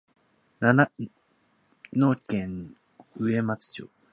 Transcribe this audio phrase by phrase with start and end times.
[0.59, 0.91] 長
[1.93, 2.75] 野県
[3.17, 3.89] 上松町